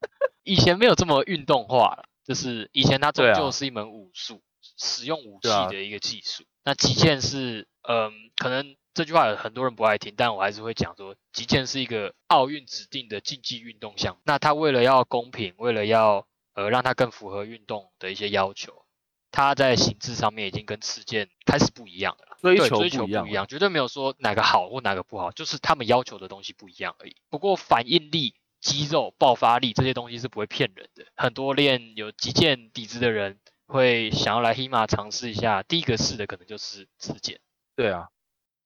[0.44, 4.42] 以前没有这么运动化了，就是以前它终究是一门武术，
[4.76, 6.44] 使用武器的一个技术。
[6.66, 14.22] 那极限是，嗯，可能这句话有很多人不爱听，但我还是会讲说，击剑是一个奥运指定的竞技运动项目。
[14.26, 18.86] 那它为了要公平，为了要呃让它更符合运动的一些要求，
[19.32, 22.38] 它在形制上面已经跟刺剑开始不一样了。
[22.42, 27.16] 追求追求不一样，绝对没有说哪个好或哪个不好，就是他们要求的东西不一样而已。
[27.30, 28.36] 不过反应力。
[28.62, 31.04] 肌肉爆发力这些东西是不会骗人的。
[31.16, 37.42] 很多练有击剑底子的人会想要来 HEMA 尝试一下，第一个试的可能就是刺剑。
[37.76, 38.10] 对啊，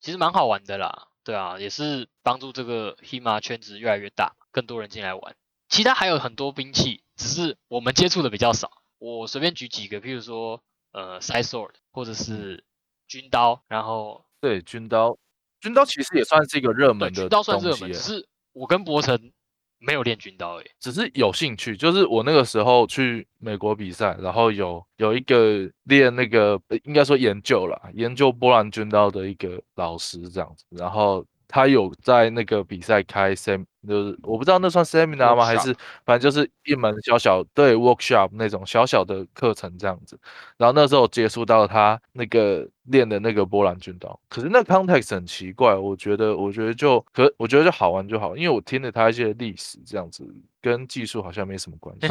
[0.05, 1.07] 其实蛮好玩的啦。
[1.23, 5.35] 对啊，也是帮助这个 HEMA 圈子越来越大，更多人进来玩。
[5.67, 8.83] 其他还有很多兵器，只是我们接触的比较少。
[8.99, 12.63] 我随便举几个，譬如说呃 side sword 或者是
[13.07, 15.17] 军刀，然后对军刀，
[15.59, 19.31] 军刀其实也算是一个热门的，军刀算热门，只是我跟博成。
[19.79, 21.75] 没有练军刀诶，只是有兴趣。
[21.77, 33.65] 就是我那个时候去美国比赛，然后有有一个练那个，应该说研究了研究波兰军刀的一个老师这样子，然后他有在那个比赛开 sem。
[33.85, 35.45] 就是我不知道那算 seminar 吗？
[35.45, 40.19] 还是反正就是一门小小对 workshop 那种小小的课程这样子。
[40.57, 50.25] 然后那时候接触到他那个练的那个波兰军刀，可是那 context 很奇怪，我觉得我觉得就可我觉得就好玩就好，因为我听了他一些历史这样子，
[50.61, 52.07] 跟技术好像没什么关系。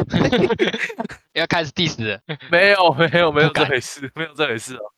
[1.33, 2.19] 要开始 diss 了？
[2.49, 4.91] 没有没有没有这回事，没有这回事哦。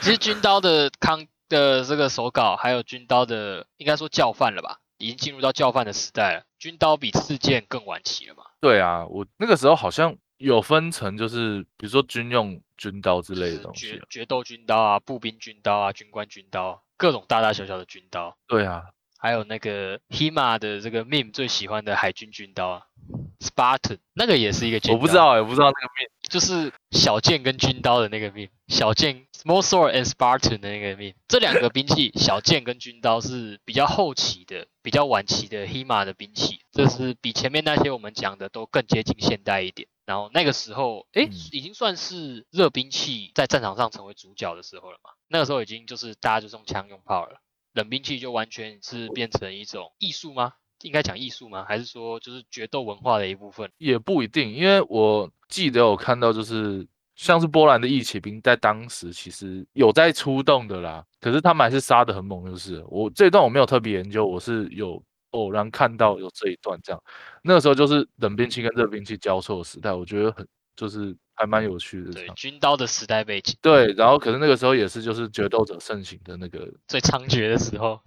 [0.00, 4.78] 其实军刀的康的这个手稿，还有军刀的应该说教范了吧？
[5.02, 8.44] 已经进入到教范的时代了，军刀比刺剑更晚期了嘛？
[8.60, 18.36] 对啊，我那个时候好像有分成，就是比如说军用军刀之类的东西，决决斗军刀啊，步兵军刀啊，军官军刀，各种大大小小的军刀。
[18.46, 18.84] 对啊，
[19.18, 22.82] 还有那个 Hima 的这个 Mim 最喜欢的海军军刀啊
[23.40, 29.26] ，Spartan 那个也是一个军刀，我不知道，也不知道那个 Mim 就是小剑跟军刀的那个 Mim，小剑。
[29.42, 39.88] Small sword and Spartan 的那个命，这两个兵器，小剑跟军刀是比较后期的、比较晚期的 Hema 的兵器，这是比前面那些我们讲的都更接近现代一点。
[40.06, 45.10] 然后那个时候，哎，已经算是热兵器在战场上成为主角的时候了嘛？
[45.26, 47.40] 那个时候已经就是大家就用枪用炮了，
[47.72, 50.52] 冷兵器就完全是变成一种艺术吗？
[50.82, 51.64] 应该讲艺术吗？
[51.66, 53.72] 还是说就是决斗文化的一部分？
[53.78, 56.86] 也不一定，因为我记得我看到就是。
[57.14, 67.02] 像是波兰的义骑兵，在当时其实有在出动的啦，可是他们还是杀的很猛，就是我这一段我没有特别研究，我是有偶然看到有这一段这样，
[67.42, 72.12] 那个时候就是冷兵器跟热兵器交错的时代，我觉得很就是还蛮有趣的。
[72.12, 73.54] 对，军刀的时代背景。
[73.60, 78.00] 对，然后可是那个时候也是就是决斗者盛行的那个最猖獗的时候。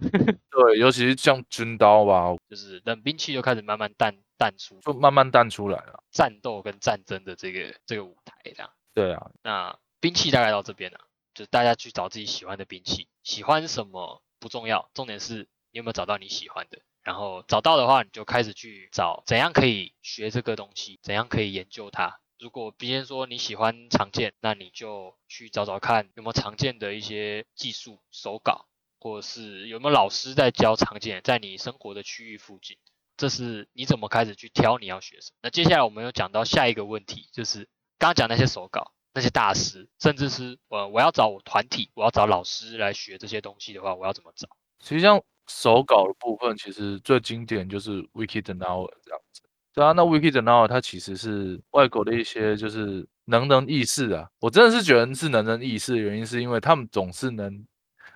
[0.50, 8.70] 对，尤其是像军刀吧，就是冷兵器就开始慢慢淡淡出，就慢慢淡出来了，战斗跟战争的这个这个舞台这样。
[8.96, 10.98] 对啊，那兵器大概到这边了，
[11.34, 16.78] 就是大家去找自己喜欢的兵器，喜欢什么不重要，重点是你有没有找到你喜欢的。
[17.02, 22.18] 然后找到的话，你就开始去找怎样可以学这个东西，怎样可以研究它。
[22.38, 28.66] 如果别人说你喜欢常见，那你就去找找看有没有常见的一些技术手稿，
[28.98, 32.78] 或者是有没有老师在教常见，在你生活的区域附近。
[33.18, 35.38] 这是你怎么开始去挑你要学什么？
[35.42, 44.48] 那接下来我们又讲到下一个问题，就是刚刚讲那些手稿、那些大师，甚至是呃我要找我团体，我要找老师来学这些东西的话，我要怎么找？
[44.78, 49.42] 其实像手稿的部分，其实最经典就是 Wiki 的 Now 这样子。
[49.72, 57.66] 对啊，那 Wiki 的 Now 它其实是外国的一些就是能人异士啊，我真的是觉得是能人异士的原因，是因为他们总是能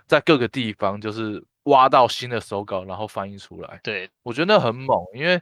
[0.07, 1.45] 在各个地方就是。
[1.64, 3.79] 挖到新的手稿，然后翻译出来。
[3.85, 5.40] 对我觉得很猛，因为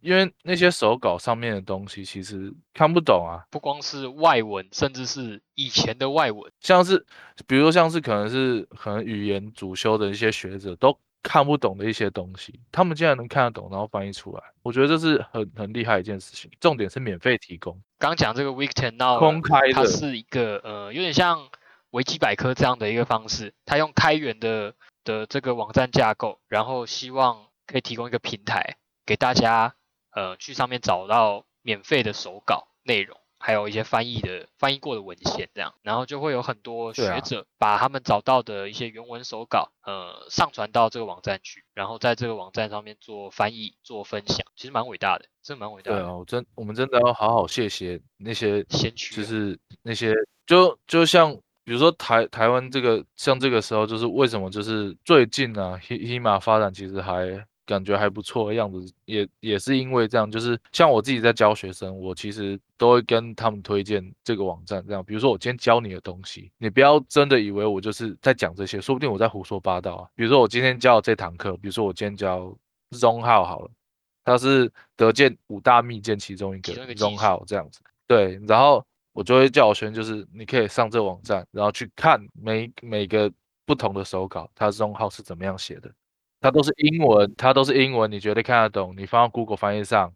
[0.00, 7.06] 因为那些手稿上面的东西其实看不懂啊，不光是外文，甚至是以前的外文，像是
[7.46, 16.50] 比如说像是可能是可能语言主修的一些学者都看不懂的一些东西，他们竟然能看得懂，然后翻译出来，我觉得这是很很厉害一件事情。
[16.60, 17.80] 重点是免费提供。
[17.98, 21.48] 刚讲这个 Week Ten Now，公开的，它是一个呃有点像
[21.90, 24.74] 维基百科这样的一个方式，它用开源的。
[25.02, 29.74] 的这个网站架构，然后希望可以提供一个平台给大家，
[30.14, 45.98] 呃，去上面找到免费的手稿内容，还有一些翻译的翻译过的文献，这样，然后就会有很多学者把他们找到的一些原文手稿，呃，上传到这个网站去，然后在这个网站上面做翻译、做分享，其实蛮伟大的，真的蛮伟大的。
[45.98, 50.14] 对啊，我真我们真的要好好谢谢那些先驱，就是那些
[50.46, 51.36] 就就像。
[51.62, 65.04] 比如说台台湾这个像这个时候，就是为什么就是最近啊，He He 马发展其实还感觉还不错的样子，也也是因为这样，就是像我自己在教学生，我其实都会跟他们推荐这个网站，这样。
[65.04, 70.08] 比如说我今天教你的东西，你不要真的以为我就是在讲这些，说不定我在胡说八道啊。
[70.16, 72.52] 比如说我今天教这堂课，比如说我今天教
[72.98, 73.70] 中号好了，
[74.24, 78.84] 它是得见五大秘鉴其中一个中号这样子，对，然后。
[79.12, 83.30] 我就会叫我学生，就是你可以上这个网站，然后去看每每个
[83.66, 85.90] 不同的手稿，它中号是怎么样写的，
[86.40, 88.94] 它都是英文，它都是英文，你绝对看得懂。
[88.96, 90.12] 你放到 Google 翻译上，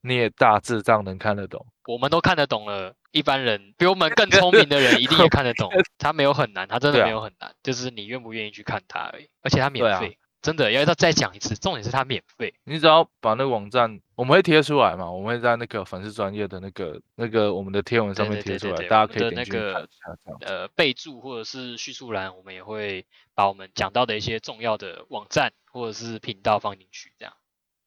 [0.00, 1.64] 你也大致这样能看得懂。
[1.86, 5.70] 我们都看得懂了，一般人比我们更聪明的人一定也看得懂。
[5.98, 9.28] 它没有很难，它真的没有很难，就是你愿不愿意去看它而已。
[9.42, 10.18] 而且它免费。
[10.42, 20.46] 真的要再再讲一次，重点是它免费，你只要把那个网站，我们会贴出来嘛，我们会在那个粉丝专业的那个那个我们的贴文上面贴出来，大家可以点进去看一下。
[20.46, 27.32] 呃，备注或者是叙述栏，我们也会把我们讲到的一些重要的网站或者是频道放进去，这样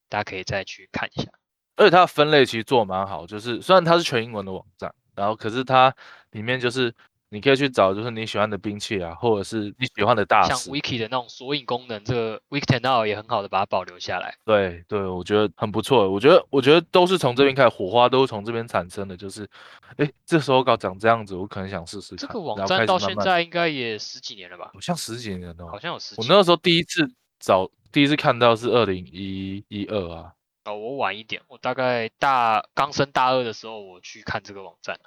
[0.07, 1.29] 大家可以再去看一下。
[1.75, 5.93] 而且它的分类其实做蛮好，就是虽然它是全英文的网站，然后可是它
[6.31, 6.95] 里面就是。
[7.35, 14.37] 你可以去找，就是你喜欢的兵器啊，或者是你喜欢的大像 Wiki 的那种索引功能，这个 Wiki Now 也很好的把它保留下来。
[14.45, 16.09] 对对，我觉得很不错。
[16.09, 19.17] 我觉得我觉得都是从这边开始，火花都是从这边产生的。
[19.17, 19.45] 就是，
[19.97, 22.25] 哎，这时候搞长这样子，我可能想试试看。
[22.25, 24.71] 这个网站到现在应该也十几年了吧？
[24.73, 25.67] 好像十几年了。
[25.67, 26.21] 好像有十几。
[26.21, 27.05] 我那个时候第一次
[27.37, 30.31] 找，第一次看到是二零一一二啊。
[30.63, 34.97] 哦，我晚一点，我大概大刚升大二的时候，我去看这个网站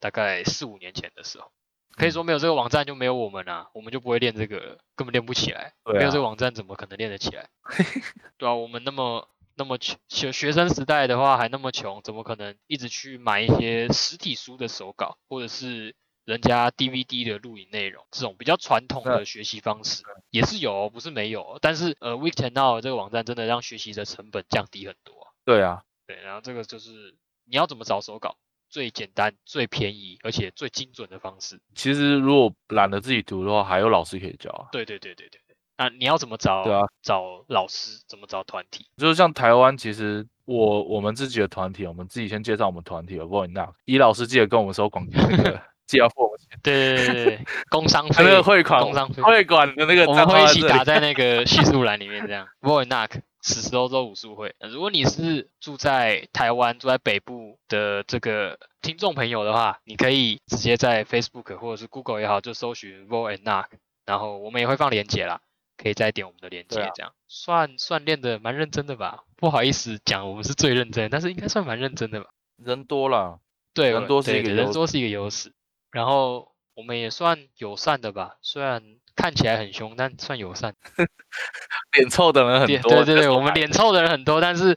[0.00, 1.52] 大概四五年前的时候。
[1.96, 5.72] 可以说没有这个网站就没有我们啊，我们就不会练这个，根本练不起来。
[5.84, 7.48] 没有这个网站怎么可能练得起来？
[8.36, 15.94] 对啊，我们那么那么穷，学学生时代的话还那么穷，怎么可能一直去买一些实体书的手稿，或者是
[16.26, 18.04] 人家 DVD 的录影内容？
[18.10, 21.58] 这种比较传统的学习方式也是有，不是没有。
[21.62, 25.32] 但是呃，Weekend Now 这个网站真的让学习的成本降低很多。
[25.46, 28.36] 对啊，对，然后这个就是你要怎么找手稿？
[28.76, 31.58] 最简单、最便宜，而且最精准的方式。
[31.74, 34.68] 其实，如果懒得自己读的话，还有老师可以教啊。
[34.70, 35.56] 对对对对对对。
[35.78, 36.62] 那你要怎么找？
[36.62, 38.84] 对啊，找老师，怎么找团体？
[38.98, 43.16] 就是像台湾，其实我我们自己的团体，我们自己先介绍我们团体。
[43.16, 46.60] 不过那李老师记得跟我们收广那个，记得付我们钱。
[46.62, 48.22] 对对对对，工商 费。
[48.22, 49.22] 那个汇款，工商费。
[49.22, 52.46] 汇款的那个，我们会一起打在那个叙述栏里面，这样。
[52.60, 53.22] Boy Knock。
[53.46, 63.66] 此时欧洲武术会，如果你是住在台湾、住在北部的这个听众朋友的话，你可以直接在 Facebook 或者是 Google 也好，就搜寻 Vo and Knock，
[64.04, 65.40] 然后我们也会放链接啦，
[65.76, 69.22] 可以再点我们的链接，这样算算练的蛮认真的吧？
[69.36, 72.30] 不好意思讲，我们是最认真，但是应该算蛮认真的吧？
[72.56, 73.38] 人多了，
[73.72, 75.52] 对，人多是一个人多是一个优势，
[75.92, 78.96] 然后我们也算友善的吧，虽然。
[79.16, 80.74] 看起来很凶，但算友善。
[81.96, 82.90] 脸臭的人很多。
[82.92, 84.76] 对对对，我们脸臭的人很多，但是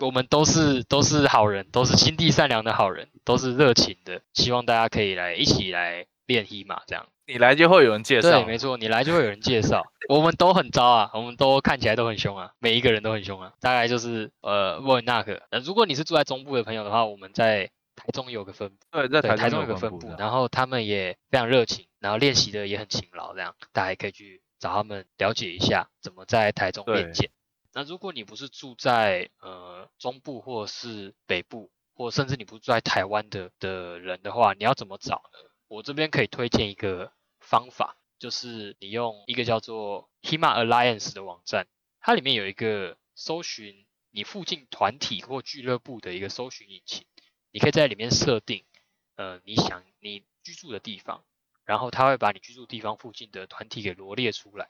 [0.00, 4.20] 我们都是都是好人，都是心地善良的好人，都是热情的。
[4.34, 7.06] 希望大家可以来一起来练黑马，这样。
[7.26, 8.30] 你来就会有人介绍。
[8.30, 9.82] 对，没错，你来就会有人介绍。
[10.08, 13.52] 我们都很糟啊，我们都看起来都很凶啊，每一个人都很凶啊。
[13.60, 15.40] 大概就是呃，莫纳克。
[15.50, 17.70] 那如果你是住在中部的朋友的话，我们在。
[17.98, 27.30] 台中有个分部，对，在台中有个分部，然后他们也非常热情，然后练习的也很勤劳，这样大家可以去找他们了解一下怎么在台中练剑。
[27.74, 35.50] 那如果你不是住在呃中部或者是北部，或甚至你不住在台湾的的人的话，你要怎么找呢？
[35.68, 41.66] 我这边可以推荐一个方法，就是你用一个叫做 Hima Alliance 的网站，
[42.00, 47.04] 它里面有一个搜寻你附近团体或俱乐部的一个搜寻引擎，
[47.50, 48.64] 你可以在里面设定
[49.16, 51.22] 呃你想你居住的地方，
[51.64, 54.68] 然后它会把你居住地方附近的团体给罗列出来。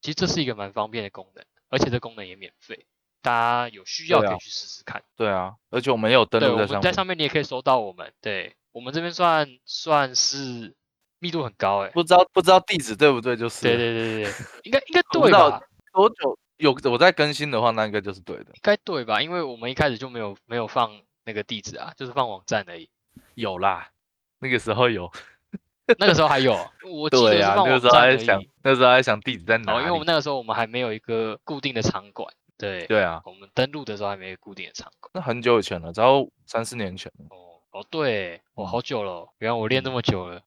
[0.00, 1.44] 其实这是一个蛮方便的功能。
[1.70, 2.86] 而且这功能也免费，
[3.20, 5.02] 大家有需要可以去试试看。
[5.14, 8.10] 对啊，而且我们有登录在上面，在上面你也可以搜到我们。
[8.22, 10.74] 对我们这边算算是
[11.18, 13.36] 密度很高哎，不知道不知道地址对不对？
[13.36, 15.60] 就是对对对对对，应该应该对吧？
[15.92, 18.44] 多久有我在更新的话，那应该就是对的。
[18.44, 19.20] 应该对吧？
[19.20, 22.88] 因为我们一开始就没有没有放那个地址啊，就是放网站而已。
[23.34, 23.90] 有啦，
[24.38, 25.12] 那个时候有。
[25.98, 26.52] 那个时候还有，
[26.84, 28.50] 我记得是放网站而已。
[28.62, 29.74] 那时候还想地址在哪？
[29.74, 32.30] 哦，因为我们那个时候我们还没有一个固定的场馆。
[32.58, 35.10] 对对啊，我们登录的时候还没有固定的场馆。
[35.14, 37.10] 那很久以前了，只要三四年前。
[37.30, 40.42] 哦哦，对，我，好久了，原来我练那么久了，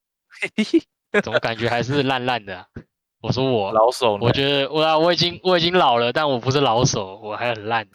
[1.24, 2.68] 怎么感觉还是烂烂的？
[3.22, 7.88] 我说我老手，我觉得我我已经我已经老了，但我不是老手，我还很烂。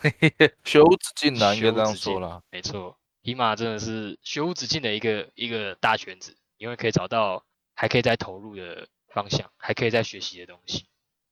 [0.65, 2.41] 学无止境的，应该这样说了。
[2.51, 6.37] 没错，匹马真的是学无止境的一个一个大圈子。
[6.59, 10.87] 因为可以找到还可以再投入的方向，还可以再学习的东西，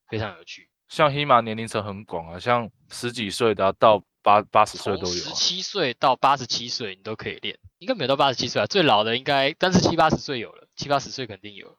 [0.07, 0.69] 非常有趣。
[0.87, 5.15] 像黑马年龄层很广啊，像十几岁的到八八十岁都有。
[5.15, 11.79] 十七岁到八十七岁你都可以练，应该没有到八十七岁啊，最老的应该，但是七八十岁有了，七八十岁肯定有。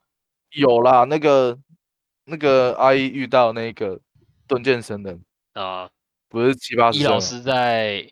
[0.49, 1.59] 有啦，那个
[2.25, 3.99] 那个阿姨遇到那个
[4.47, 5.17] 盾剑神的
[5.53, 5.89] 啊，
[6.27, 8.11] 不是七八十老师在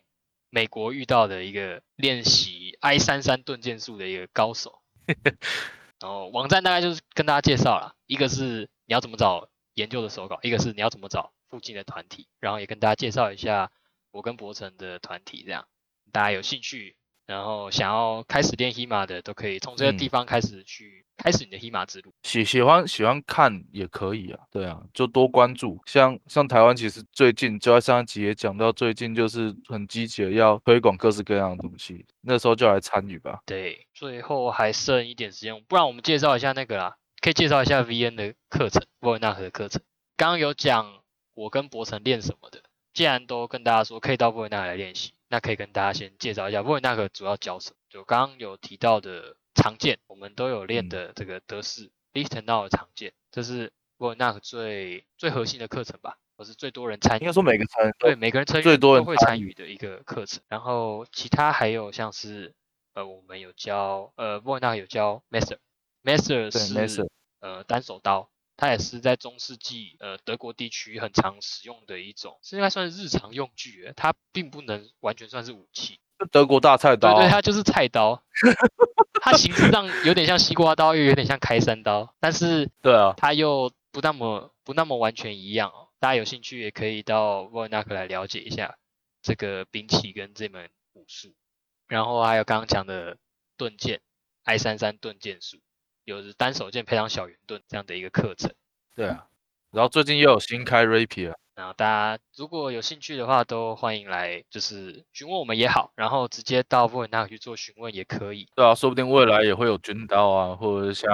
[0.50, 4.80] 美国遇到的一个练习 I 三三盾剑术的一个高手。
[6.00, 13.70] 然后网站大概就是跟大家介绍了，一个是你要怎么找研究的手稿，一个是你要怎么找附近的团体，然后也跟大家介绍一下
[14.10, 15.66] 我跟博成的团体，这样
[16.12, 16.96] 大家有兴趣。
[17.26, 22.12] 然后想要开始练 HEMA 的，都可以从这个地方开始去开始你的 HEMA 之路。
[22.22, 25.80] 喜喜欢喜欢看也可以啊，对啊，就多关注。
[25.86, 33.40] 像像台湾其实最近就在上一集也讲到，最近就是很积极的要推广各式各样的东西，那时候就来参与吧。
[33.46, 39.80] 对，最后还剩一点时间，不然我们介绍一下那个啦，可以介绍一下 VN 的课程，沃尔纳克的课程。
[40.16, 41.00] 刚刚有讲
[41.34, 42.62] 我跟博成练什么的，
[42.92, 45.12] 既然都跟大家说可以到沃尔纳来练习。
[45.34, 47.76] 那可以跟大家先介绍一下沃尔纳克主要教什么？
[47.88, 57.20] 就刚刚有提到的常见，我们都有练的这个德式 Listenau 的常见，这是沃尔纳克最最核心的课程吧，或是最多人参与。
[57.22, 60.40] 应该说每个参对每个人参与最多人会参与的一个课程。
[60.46, 62.54] 然后其他还有像是
[62.92, 67.08] 呃我们有教呃沃尔纳克有教 Master，Master 是
[67.40, 68.30] 呃单手刀。
[68.56, 73.92] 它也是在中世纪，呃，德国地区很常使用的一种，是应该算是日常用具。
[73.96, 75.98] 它并不能完全算是武器。
[76.30, 77.14] 德国大菜刀。
[77.14, 78.22] 对对，它就是菜刀。
[79.20, 85.88] 它形式上有点像西瓜刀，又有点像开山刀，但是对啊，它又不那么不那么完全一样哦。
[85.98, 88.76] 大家有兴趣也可以到沃尔纳克来了解一下
[89.22, 91.34] 这个兵器跟这门武术。
[91.88, 93.16] 然后还有刚刚讲的
[93.56, 94.00] 盾剑
[94.44, 95.58] ，I 三三盾剑术。
[96.04, 98.52] 有单手剑配上小圆盾这样的一个课程，
[98.94, 99.26] 对啊，
[99.70, 108.48] 然后最近又有新开 Rapier，然后大家如果有兴趣的话，都欢迎来就是询问我们也好，然后直接到布文纳去做询问也可以。
[108.54, 111.08] 对啊，说不定未来也会有军刀啊，或者像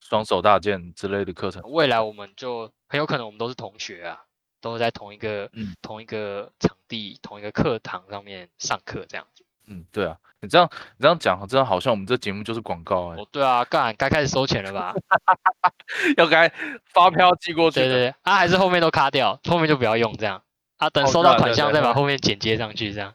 [0.00, 1.62] 双手大剑之类的课程。
[1.70, 4.20] 未来我们就很有可能我们都是同学啊，
[4.60, 9.44] 都是在同一个嗯同一个场地、同一个课堂上面上课这样子。
[9.68, 13.16] 嗯，对啊，你这样你这样讲，真的好像我们这节目就是广告哎。
[13.16, 14.94] 哦，对啊，干该开始收钱了吧？
[16.16, 16.52] 要该
[16.92, 17.80] 发票寄过去。
[17.80, 20.42] 对对对，啊，还是后面都卡掉，后面就不要用这样。
[20.78, 23.12] 啊，等收到款项再把后面剪接上去这样。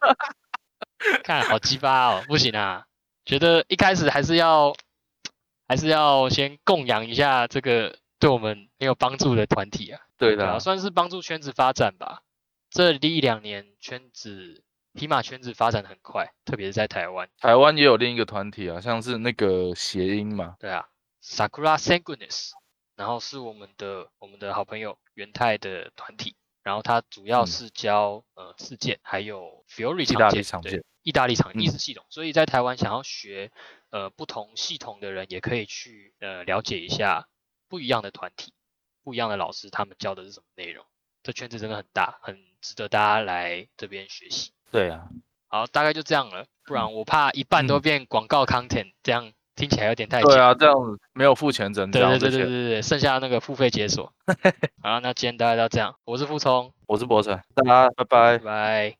[1.23, 2.85] 看好鸡巴哦，不行啊，
[3.25, 4.75] 觉得一开始还是要
[5.67, 9.99] 还是要先供养一下这个对我们很有帮助的团体啊。
[10.17, 12.21] 对的，算是帮助圈子发展吧。
[12.69, 14.62] 这一两年圈子。
[14.93, 17.29] 匹马圈子发展很快，特别是在台湾。
[17.39, 20.55] 台湾也有另一个团体啊，像是那个谐音嘛。
[20.59, 20.87] 对啊
[21.23, 22.51] ，Sakura Sanguinis，
[22.95, 32.05] 然后是我们的我们的好朋友元泰的团体，然后他主要是教呃刺剑，还有 Fury 常见，意大利常意识系统。
[32.09, 33.51] 所以在台湾想要学
[33.89, 37.27] 呃不同系统的人，也可以去呃了解一下
[37.67, 38.53] 不一样的团体，
[39.03, 40.85] 不一样的老师他们教的是什么内容。
[41.23, 44.51] 这圈子真的很大，很值得大家来这边学习。
[44.73, 45.03] 对啊，
[45.49, 50.75] 好，大概就这样了，不然我怕一半都变广告 content，这样听起来有点太对啊，这样
[51.13, 54.11] 没有付钱整对对对对对对，剩下那个付费解锁。
[54.81, 58.03] 好，那今天大概就这样，我是傅聪，我是博成，大家拜。
[58.05, 58.91] 拜拜。